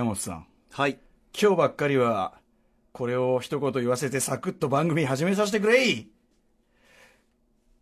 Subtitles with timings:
[0.00, 0.98] 山本さん、はい。
[1.38, 2.32] 今日ばっかりは、
[2.92, 6.08] これを一言言わせてサクッと番組始めさせてくれい。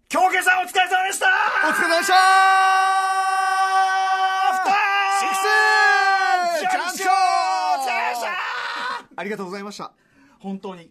[0.08, 1.26] 京家さんお疲れ様でした。
[1.68, 2.14] お疲れ様でした。
[9.14, 9.92] ありがとうございました。
[10.40, 10.90] 本当に。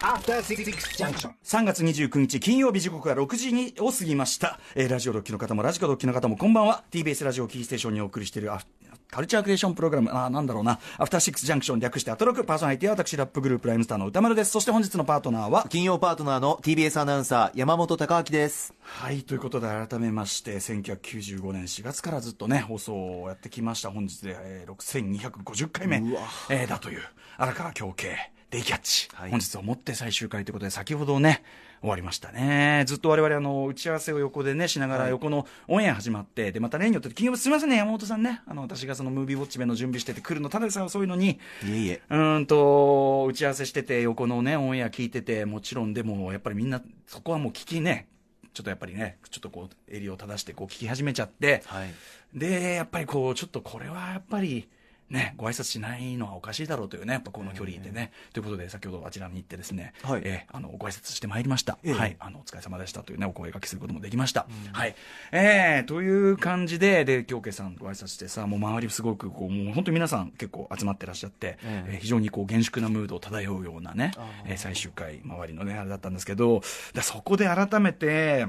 [0.00, 0.64] After Six
[0.96, 1.30] Junction.
[1.44, 6.82] 3月29日金曜日時刻は6時にを過ぎました、えーラジオドッキの方もラジコドッキの方もこんばんは。
[6.90, 8.66] TBS ラジオキーステーションにお送りしているアフ
[9.10, 10.10] カルチャークリエーションプログラム。
[10.12, 10.78] あーなんだろうな。
[10.98, 12.44] アフターシックスジャンクション略してアトロク。
[12.44, 14.50] パーソナリティは私ラップグループライムスターの歌丸です。
[14.50, 15.66] そして本日のパートナーは？
[15.70, 18.74] 金曜パートナーの TBS アナウンサー、山本貴明です。
[18.82, 23.90] はいということで改めまして1995年4月からずっとね放送をやってきました。
[23.90, 26.02] 本日で、えー6250回目。
[26.50, 27.02] えーだという
[27.38, 28.14] 荒川京慶
[28.50, 29.30] デイキャッチ、はい。
[29.30, 31.42] 本日をもって最終回ということで先ほどね
[31.80, 32.84] 終わりましたね。
[32.86, 38.42] ずっと我々あの打ち合わせを横でねしながら横のオンエア始まってでまた例によって金曜日すみませんね山本さんね。
[38.46, 41.38] あの私がそのムービーウォッチメンの準備してて来るのただでさえ遅いのに。
[41.64, 42.02] いえいえ。
[42.10, 48.08] うーんと、打ち合わせしてて、横のね、オンエア聞いてて、もちろんでも、やっぱりみんな、そこはもう聞きね、
[48.52, 51.94] ちょっとやっぱりね、ちょっとこう、襟を正して、こう聞き始めちゃって、はい。
[52.34, 54.68] で、やっぱりこう、ちょっとこれはやっぱり、
[55.10, 58.12] ね、ご挨拶しないのはおかしいだろうというね、やっぱこの距離でね。
[58.34, 61.78] ということで、先ほどあちらに行ってですね、はいえーあの、ご挨拶してまいりました。
[61.82, 62.16] ええはい。
[62.18, 64.46] あの、お疲れ様でしたというね、お声掛けすることもできました。
[64.72, 64.94] はい。
[65.32, 74.12] えー、という感じで、で、京家さんご挨拶してさ、もう周りすごく、こう、もう本当に皆さん結構集まってらっしゃって、えええー非常にこう、厳粛なムードを漂うようなね
[74.46, 76.60] えー最終回、周りのね、あれだったんですけど、
[76.94, 78.46] だそこで改めて、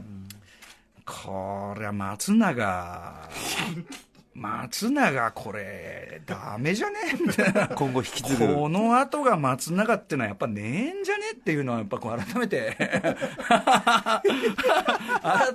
[1.05, 3.29] こりゃ松永、
[4.35, 6.95] 松永これ、ダメじゃね？
[7.19, 7.67] みたいな。
[7.67, 8.53] 今後引き継ぐ。
[8.55, 12.77] この後が松永ってのはやっぱねえんじゃねっていうのはやっぱこう改めて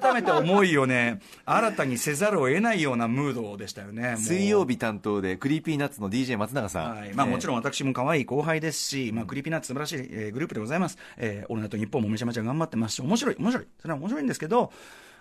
[0.00, 6.96] 改めて思いをね新たにせざるを得ないようなムードでしたよね水曜日担当で、 Creepy Nuts の DJ 松永さん。
[6.96, 7.56] はいまあ、もちろん。
[7.56, 10.98] ん私も可愛い後輩ですし、まあ、 Creepy Nuts 素晴らしい、えーグループでございます。
[11.16, 13.66] えー、オールナイトニッポンもめちゃめちゃ頑張ってますし、面白い、面白い。
[13.80, 14.72] それは面白いんですけど、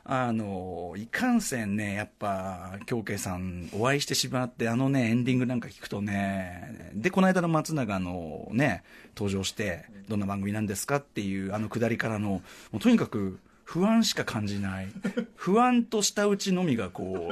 [0.06, 8.84] あの、いかんせんね、やっぱ、京慶さんお会いしてしまって、あのね、エンディングなんか聞くとね、で、この間の松永のね、
[9.16, 12.42] 登場して、どんな番組なんですかっていう、あのくだりからの、も
[12.74, 14.88] うとにかく、不安しか感じない。
[15.36, 17.32] 不安と舌打ちのみがこ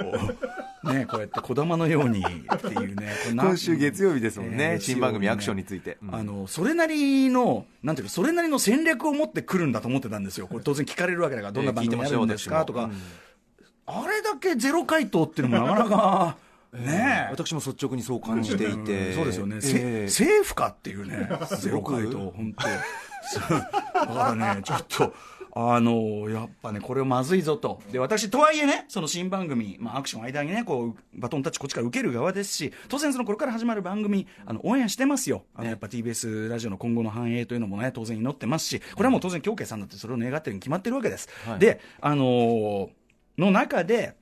[0.84, 3.14] う、 ね、こうやって小玉のようにっていうね。
[3.31, 4.74] 今週月曜日ですもんね。
[4.74, 5.97] えー新番組アクションについて。
[6.02, 10.47] うんあの、それなりの、なんていうか、それなりの戦略を持ってくるんだと思ってたんですよ。
[10.47, 12.90] これ当然聞かれるわけだから、どんな番組やるんですかとか、
[13.86, 16.38] あれだけゼロ回答っていうのもなかなか、
[16.74, 17.31] ねえ。
[17.31, 19.14] 私も率直にそう感じていて。
[19.14, 22.68] そうですよね、せええ政府かっていうね、 ゼロ回答、本当、
[24.00, 25.14] だからね、ちょっと。
[25.54, 27.82] あのやっぱね、これまずいぞと。
[27.92, 35.44] で、私、とはいえね、その新番組、まあ、アクション間にね、こう、バトンタッチこっちから受ける側ですし、当然そのこれから始まる番組、あの、応援してますよ。
[35.56, 41.30] あの、やっぱ TBS ラジオの今後の繁栄というのもね、当然祈ってますし、これはもう当然、京慶さんだってそれを願ってるに決まってるわけです。
[41.46, 42.90] はいで、あのー
[43.38, 44.16] の中で、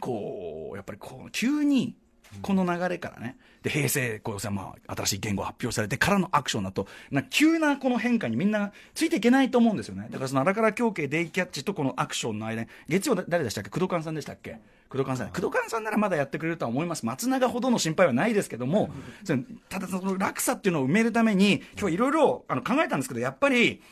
[0.00, 1.94] こう、やっぱりこう、急に、
[2.42, 10.08] この流れからね、で、平成、こう、まあ、新しい言語発表されてからのアクションだと、な急なこの変化にみんなついていけないと思うんですよね。
[10.10, 13.70] だからその荒川京慶デイキャッチとこのアクションの間に、月曜だ誰でしたっけ？
[13.70, 14.58] 工藤勘さんでしたっけ？
[14.88, 15.28] 工藤勘さん。
[15.28, 17.04] 工藤勘さんならまだやってくれるとは思います。
[17.04, 18.90] 松永ほどの心配はないですけども、
[19.24, 23.82] そのただその落差っていうのを埋めるために、今日はいろいろあの考えたんですけど、やっぱり、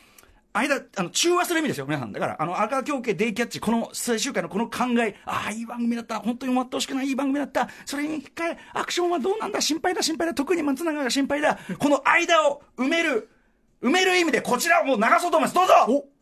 [0.57, 2.11] 間、あの、中和する意味ですよ、皆さん。
[2.11, 13.29] だから、あの、赤狂系デイキャッチ、この最終回のこの考え、ああ、いい番組だった、本当に終わってほしくないいい番組だった、それに一回、アクションはどうなんだ、心配だ、心配だ、特に松永が心配だ、この間を埋める、
[13.81, 15.53] 埋める意味で、こちらをもう流そうと思います。
[15.53, 16.16] どうぞ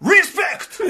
[0.00, 0.84] リスペクト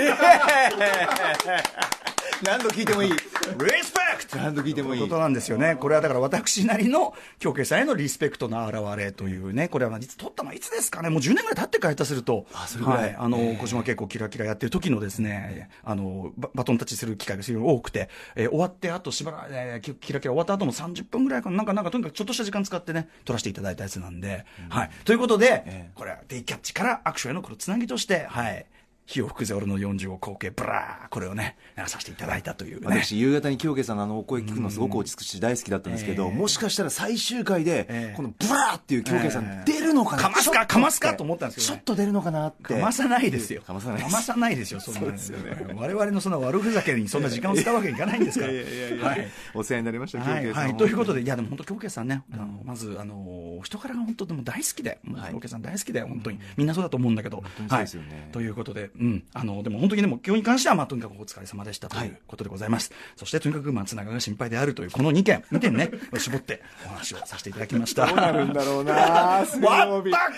[2.44, 3.10] 何度聞いてもいい。
[3.10, 5.00] リスペクト何度聞いてもいい。
[5.00, 5.76] ことなんですよね。
[5.76, 24.90] これはだから私なりの京慶さんへのリスペクトの表れというね、これは実撮ったのはいつですかね、もう10年ぐらい経ってから下手すると、あそれぐらいはい、あの、小島慶子キラキラやってる時のですね、あの、ババトンタッチする機会が非常に多くて、えー終わってあとしばらく、えーキキラキラ終わった後も30分ぐらいかな、なんか、なんかとにかくちょっとした時間使ってね、撮らせていただいたやつなんで、はい。
[25.04, 28.66] ということで、ええこれはデイキャッチからアクションへのこのつなぎとして、はい。
[29.06, 32.86] 火を吹くぜ俺の45口径ブラーこれをね流させていただいたというね。
[32.86, 36.32] 私、夕方に強啓さんのあのお声聞くのすごく落ち着くし大好きだったんですけど、ええ。
[36.32, 41.76] もしかしたら最終回でええ、このブラーっていう強啓さえんえ出るのかなかますかかますかと思ったんですけどね。
[41.76, 42.62] ちょっと出るのかなって。
[42.62, 43.62] かまさないですよ。
[43.62, 43.98] かまさない。
[43.98, 45.74] ですかまさないですよ、そんなそうですよね。
[45.74, 48.52] 我々のそんな悪ふざけにそんな時間を使うわけにいかないんですから。
[48.54, 49.28] いやいやいやはい。
[49.54, 50.64] お世話になりました、強はい、啓さん。
[50.64, 55.32] はい、ということで、いや、でも本当、強啓さんね、あのまず、あの人柄が本当、でも大好きで、もうはい。
[55.32, 58.08] 強啓さん大好きで、本当に、みんなそうだと思うんだけど、本当にそうですよね。
[58.22, 62.92] はい、ということで、うん、あのでも本当にでも、今日に関しては、まあ、とにかくお疲れ様でしたとはいいうことでございます。
[63.16, 68.06] そして、とにかく松永が心配であるという、この2件、2点ね、 絞ってお話をさせていただきました。
[68.06, 70.10] どうなるんだろうな水全くわ曜日。
[70.10, 70.28] か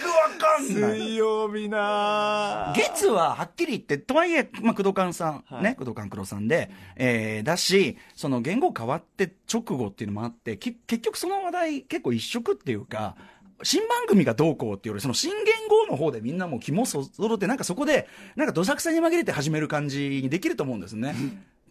[0.63, 0.99] んない。
[0.99, 13.17] 水曜日な月ははっきり言って、とはいえ、まあ、工藤勘さん、はいね、工藤勘九郎さんで、えーだし、その言語変わって直後っていうのもあって、き結局その話題結構一色っていうか、
[13.63, 21.15] 新番組がどうこうっていうより、その新元号の方でみんなもう肝そろって、なんかそこで、なんかどさくさに紛れて始める感じにできると思うんですね。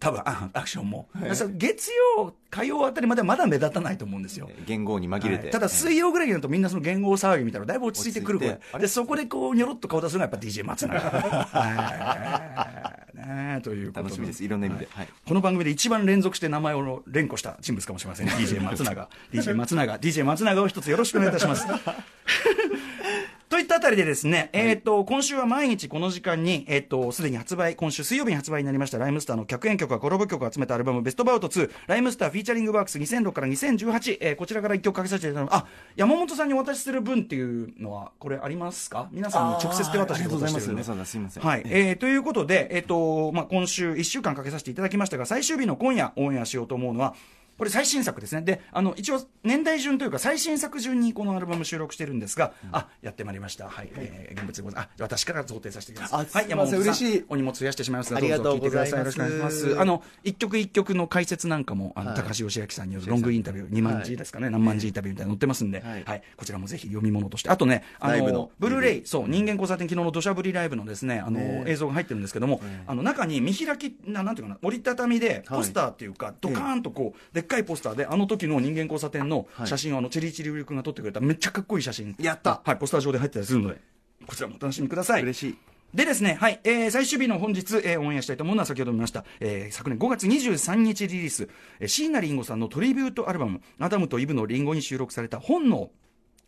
[0.06, 1.08] 多分あアクションも。
[1.16, 4.48] だから月曜、火曜あたりまではまだ目立たないと思うんですよ。
[4.68, 5.46] 言語に紛れて。
[5.46, 5.52] はい。
[5.52, 8.38] ただ水曜ぐらいになるとみんなその言語騒ぎみたいなのだいぶ落ち着いてくる。
[8.38, 11.00] てでそこでこうにょろっと顔出すのがやっぱ DJ 松永。
[11.00, 13.18] はい。
[13.18, 14.44] ねえということ楽しみです。
[14.44, 14.88] いろんな意味で。
[14.92, 15.08] はい。
[15.28, 18.28] この番組で一番連続して名前を連呼した人物かもしれません。
[18.28, 19.10] DJ 松永。
[19.34, 19.98] DJ 松永。
[19.98, 21.66] DJ 松永を一つよろしくお願いいたします
[23.48, 35.62] といったあたりでですね、えっ、と、今週は毎日この時間に、えっ、と、すでに発売、今週水曜日に発売になりました、 RHYMESTER の客演曲やコラボ曲を集めたアルバム、ベストバウト2、RHYMESTER Featuring Works 2006から2018、えーこちらから一曲かけさせていただきます。
[35.62, 39.10] あ、山本さんにお渡しする分っていうのは、これありますか？
[39.12, 40.24] 皆さんに直接手渡しで。
[40.26, 40.60] ありがとうございます。
[40.60, 41.44] 渡してるんすいません。
[41.44, 41.62] はい。
[41.66, 47.14] えーということで、えっ、と、まあ、今週1週間かけさせていただきましたが、最終日の今夜オンエアしようと思うのは、
[47.58, 48.42] これ最新作ですね。
[48.42, 53.70] で、あの、一応、年代順というか、最新作順にこのアルバム収録してるんですが、あ、やってまいりました。
[53.70, 53.90] はい。
[53.96, 54.90] えー、現物でございます。
[55.00, 56.38] あ、私から贈呈させていただきます。
[56.38, 56.82] はい、山本さん。
[56.82, 57.26] 嬉しい。
[57.30, 58.98] お荷物増やしてしまいますがありがとうございます。
[58.98, 59.80] よろしくお願いします。
[59.80, 66.04] あの、一曲一曲の解説なんかも、あの、はい高橋義明さんによるロングインタビュー、2万字ですかね、何万字インタビューみたいなの載ってますんで、はい。
[66.04, 66.24] はい。
[66.38, 67.50] こちらもぜひ読み物として。
[67.50, 82.16] あとね、あのの、ブルーレイ、そう、人間交差点昨日の土砂降りライブのですね、あの、ね映像が入ってるんですけども、あの、中に見開き、ななんていうかな、折りたたみで、ポスターっていうか、ドカーンとこう、でっかいポスターで、あの時の人間交差点の写真を、あの、チリチリウリ君が撮ってくれた、めっちゃかっこいい写真。
[82.20, 83.80] やったはい、ポスター上で入ってたりするので、
[84.28, 85.22] こちらもお楽しみください。
[85.24, 85.58] 嬉しい。
[85.96, 91.48] でですね、はい、えー、最終日の本日、えー、オンエアしたいと思うのは先ほど見ました、えー、昨年5月23日リリース、
[91.80, 95.92] えー、椎名林檎さんのトリビュートアルバム、アダムとイブのリンゴに収録された本の、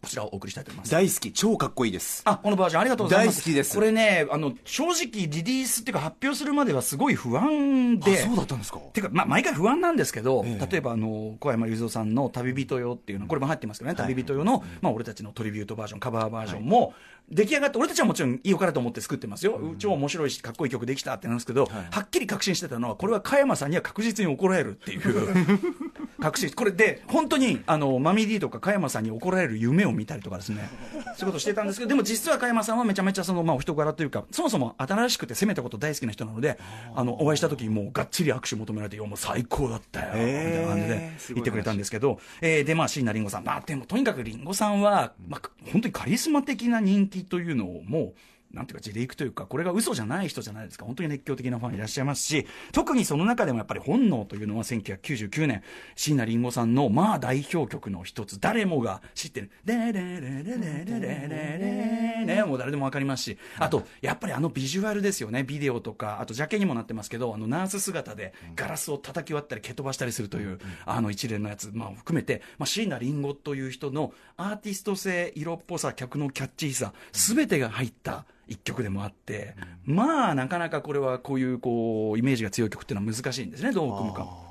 [0.01, 0.91] こちらをお送りしたいと思います。
[0.91, 2.21] 大好き、超かっこいいです。
[2.25, 3.39] あ、このバージョンありがとうございます。
[3.39, 8.13] 大好きですこれね、あの、正直リリースっていうか発表するまではすごい不安で。
[8.23, 8.79] あそうだったんですか？
[8.93, 16.93] てか、まあ、毎回不安なんですけど、ええ例えば、あの、小山雄三さんの旅人よっていうの、これも入ってますけどね、はい旅人よの、まあ、俺たちのトリビュートバージョン、カバーバージョンも、
[17.29, 19.59] 出来上がって、俺たちはもちろんいいよからと思って作ってますよ。
[19.79, 25.01] 超面白いし、かっこいい曲できたってなんですけど、はっきり確信してたのは、これは加山さんには確実に怒られるっていう。
[26.19, 26.51] 確信。
[26.51, 36.59] これで、本当に、あの、マミディとか加山さんに怒られる夢を見たりとかですね、そういうことをしてたんですけど、でも実は加山さんはめちゃめちゃその、まあ、お人柄というか、そもそも新しくて攻めたこと大好きな人なので、
[36.95, 43.43] あの、お会いした時にもうがっちり握手求められて、いやもう最高だったよ、みたいな感じで言ってくれたんですけど、えーで、まあ、椎名林檎さん。
[43.43, 48.13] まあ、でも、とにかく林檎さんは、まあ、本当にカリスマ的な人気というのを、もう、
[48.51, 50.85] なんていうか、自力というか、これが嘘じゃない人じゃないですか。
[50.85, 55.63] 本当に熱狂的なファンいらっしゃいますし、特にその中でもやっぱり本能というのは1999年、
[55.95, 59.51] 椎名林檎さんの、まあ代表曲の一つ、誰もが知ってる。
[59.65, 65.43] でれれれれれれれね、もう誰でもわかりますし、あと、やっぱりあのビジュアルですよね。
[65.43, 84.46] ビデオとか、あとジャケにもなってますけど、あのナース姿でガラスを叩き割ったり蹴飛ばしたりするという、あの一連のやつ、まあ含めて、まあ椎名林檎という人のアーティスト性、色っぽさ、客のキャッチーさ、すべてが入った、一曲でもあって、まあ、なかなかこれはこういう、こう、イメージが強い曲っていうのは難しいんですね、どう組むか。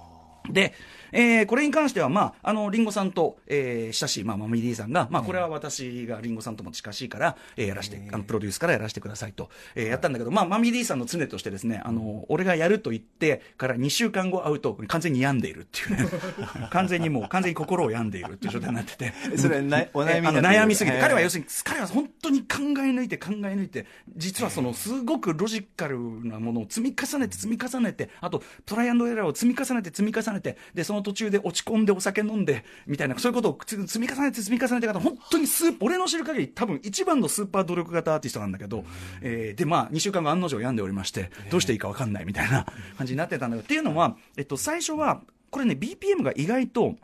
[0.52, 0.74] で、
[1.12, 16.08] えーこれに関しては、まあ、あの、リンゴさんと、えー親しい、まあ、マミディさんが、まあ、これは私がリンゴさんとも近しいから、えーやらして、あの、プロデュースからやらせてくださいと、えーやったんだけど、まあ、マミディさんの常としてですね、あの、俺がやると言ってから2週間後会うと、完全に病んでいるっていうね、
[16.70, 19.12] 完全にもう、完全に心を病んでいるっていう状態になってて。
[19.36, 20.48] それなお悩みになってる。
[20.48, 23.86] あの悩みすぎて、彼は要するに、彼は本当に考え抜いて考え抜いて、
[24.16, 38.84] 実はそのすごくロジカルなものを積み重ねて積み重ねて、あとトライアンドエラーを積み重ねて積み重ねて、で、その途中で落ち込んでお酒飲んで、みたいな、そういうことをつ積み重ねて積み重ねて方、本当にスー俺の知る限り多分一番のスーパー努力型アーティストなんだけど、
[39.22, 42.66] えーで、まあ、2週間後案の定病んでおりまして、どうしていいか分かんないみたいな
[42.98, 46.96] 感じになってたんだけど、っていうのは、えっと、最初は、これね、BPM が意外と、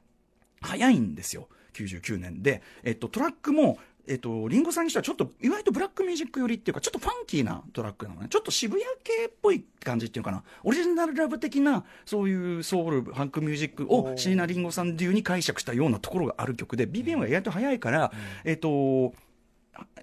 [0.62, 1.48] 早いんですよ。
[1.74, 3.78] 99年で、えっと、トラックも
[4.08, 8.28] えっと、林檎さんにしてはちょっと、意外とブラックミュージック寄りっていうか、ちょっとファンキーなトラックなのね。
[8.28, 10.42] ちょっと渋谷系っぽい感じっていうかな。
[10.64, 18.12] ORIGINAL LOVE 的な、そういうソウル、ファンクミュージックを椎名林檎さん流に解釈したようなところがある曲で、BPM が意外と速いから、
[18.44, 19.14] えっと、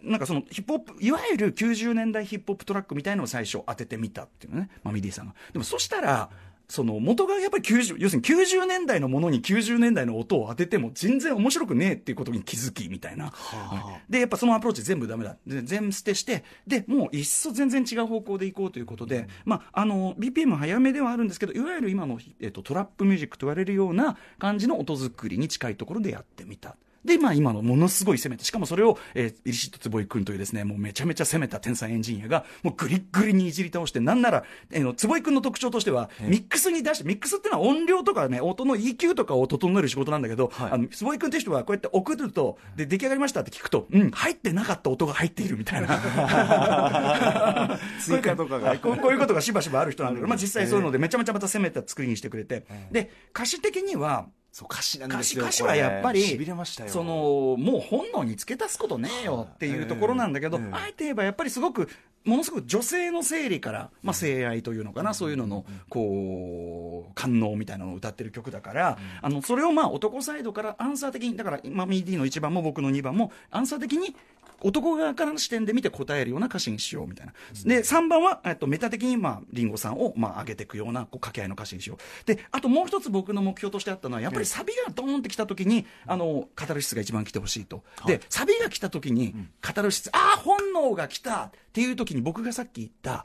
[0.01, 5.35] なんかそのヒップホップ、いわゆる90年代ヒップホップトラックみたいのを最初当ててみたっていうのね、まあ、 Mummy-D さんが。
[5.51, 6.29] でもそしたら、
[6.69, 13.31] その元がやっぱり90、要するに90年代のものに90年代の音を当てても全然面白くねえっていうことに気づきみたいな。
[13.31, 15.37] はいで、やっぱそのアプローチ全部ダメだ。
[15.45, 26.75] で全捨てして、で、もういっそ全然違う方向で行こうということで、まあ、あの、BPM 早めではあるんですけど、いわゆる今の、えっと、トラップミュージックと言われるような感じの音作りに近いところでやってみた。
[27.05, 47.79] で、まあ今のものすごい攻めて、しかもそれを、えー、イリシット坪井君というですね、もうめちゃめちゃ攻めた天才エンジニアが、もうグリッグリにいじり倒して、なんなら、えーの、坪井君の特徴としては、ミックスに出して、ミックスっていうのは音量とかね、音の EQ とかを整える仕事なんだけど、あの、坪井君って人はこうやって送ると、で、出来上がりましたって聞くと、うん、入ってなかった音が入っているみたいな。
[47.99, 48.69] 追加とかが。
[48.69, 61.87] はいこうこういうことがしばしばある人なんだけど、まあ実際そういうので、めちゃめちゃまた攻めた作りにしてくれて、で、歌詞的には、そう歌詞なん歌ですよ詞歌詞はやっぱり、しびれましたよそのもう本能に付け足すことねえよっていうところなんだけど、ええあえて言えばやっぱりすごく、
[62.25, 74.15] ものすごく女性の生理から、まあ、性愛というのかな、そういうののこう官能みたいなのを歌ってる曲だから、あのそれをまあ男サイドからアンサー的に、だから、まあ、 Mummy-D の1番も僕の2番も、アンサー的に
[74.61, 77.33] 男側からの視点で見て答えるような歌詞にしようみたいな。
[77.65, 82.25] で、3番は、えっと、メタ的に、まあ、林檎さんを、まあ、上げていくような、こう、掛け合いの歌詞にしよう。
[82.25, 87.83] で、あともう一つ僕の目標としてあったのは、やっぱりサビがドーンってきた時に、あの、カタルシスが一番来てほしいと。
[88.05, 93.23] で、サビが来た時に、カタルシス、ああ、本能が来たっていう時に僕がさっき言った、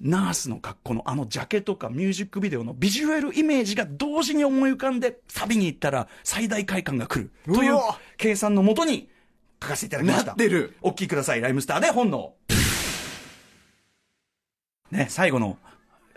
[0.00, 7.78] ナースの格好のあのジャケとかミュージックビデオのビジュアルイメージが同時に思い浮かんでサビに行ったら最大快感が来るという
[8.18, 9.08] 計算のもとに
[9.62, 10.26] 書かせていただきました。
[10.26, 11.40] なってるお聞きください。
[11.40, 12.34] ライムスターで本能。
[14.90, 15.58] ね、最後の、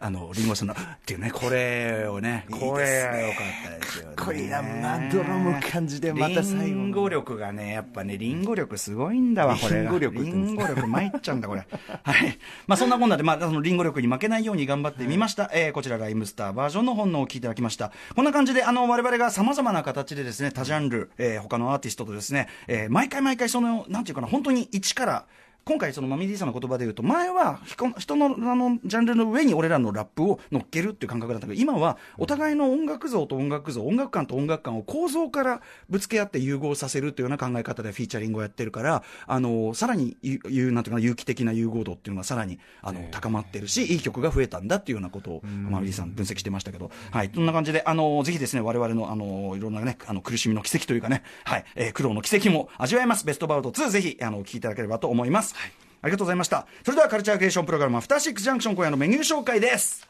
[0.02, 4.16] あの、リンゴさんの、っていうね、これをね、これが良かったですよね。
[4.16, 9.82] かっこいいなまどろむ感じでまた最後のリンゴ力がね、やっぱね、リンゴ力すごいんだわ、これが。
[9.82, 11.68] リンゴ力リンゴ力参っちゃうんだ、これ。
[12.04, 12.38] はい。
[12.68, 15.50] まあそんなこんなで、まあそのリンゴ力に負けないように頑張ってみました。
[15.54, 17.92] えーこちらライムスターバージョンの本能を聞いていただきました。
[18.16, 25.26] こんな感じで、あの、我々が様々な形でですね、多ジャンル、えー他のアーティストとですね、えー毎回毎回その、なんていうかな、本当に一から、
[25.70, 46.90] 今回そのマミディさんの言葉で言うと前は人人のあのジャンルの上に俺らのラップを乗っけるっていう感覚だったけど今はお互いの音楽像と音楽像音楽感と音楽感を構造からぶつけ合って融合させるというような考え方でフィーチャリングをやってるからあのさらにゆゆなんていうかな有機的な融合度っていうのがさらにあの高まってるしいい曲が増えたんだっていうようなことをマミディさん分析してましたけど。
[47.12, 47.32] はい。
[47.32, 53.24] そんな感じであのぜひですね我々のあのいろんなねあの苦しみの奇跡というかねはい、えー苦労の奇跡も味わえます。
[53.24, 55.54] ベストバウト2ぜひあのお聞きいただければと思います。
[56.02, 56.66] ありがとうございました。
[56.84, 60.08] それではカルチャークリエーションプログラム、アフターシックスジャンクション今夜のメニュー紹介です。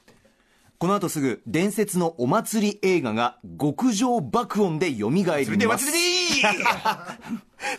[0.80, 5.26] この後すぐ伝説のお祭り映画が極上爆音で蘇り
[5.68, 5.92] ます。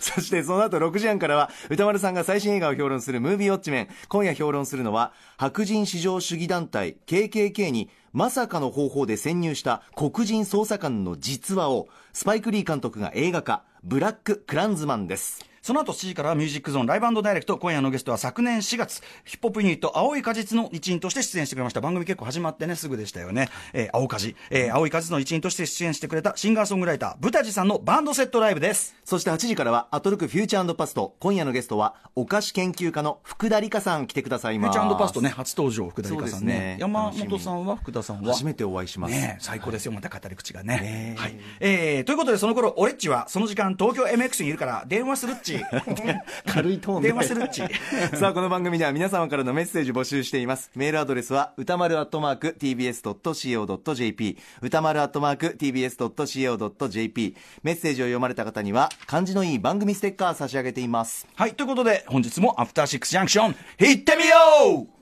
[0.01, 3.89] そ してその後6時半からは歌丸さんが最新映画を評論するムービーウォッチメン。
[4.09, 17.59] 今夜評論するのは白人至上主義団体 KKK にまさかの方法で潜入した黒人捜査官の実話をスパイク・リー監督が映画化ブラック・クランズマンですその後7時からはミュージックゾーンライブダイレクト。
[17.59, 21.83] 今夜のゲストは昨年4月、ヒップホップユニット、青い果実の一員として出演してくれました。
[21.83, 23.51] 番組結構始まってね、すぐでしたよね。
[23.75, 24.37] えー青果実。
[24.49, 28.95] えー青い果実の一員として出演してくれたシンガーソングライター、ブタジさんのバンドセットライブです。
[29.05, 36.77] そして8時からはアトロクフューチャーパスト今夜のゲストはお菓子研究家の福田理香さん来てくださいますフューチャーパストね、初登場、福田理香さんねね。
[36.81, 38.33] 山本さんは、福田さんは？
[38.33, 40.77] 初めてお会いしますねえ最高ですよ、また語り口がね。
[40.81, 41.37] ねえはい。
[41.61, 45.50] えー、ということで、その頃、オレッチは、その時間、東京 MX にいるから、電話するっち。
[46.47, 47.09] 軽いトーンで。
[47.09, 47.63] 電話するっち。
[48.17, 50.71] さあこの番組では皆様からのメッセージ募集しています。
[50.75, 61.27] メールアドレスは歌丸アットマーク TBS.CO.JP 歌丸アットマーク TBS.CO.JP メッセージを読まれた方には漢字のいい番組ステッカー差し上げています。
[61.35, 64.37] はい、ということで、本日もアフターシックスジャンクション、行ってみよ
[64.83, 65.01] う!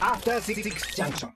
[0.00, 0.62] After Six
[0.96, 1.30] Junction.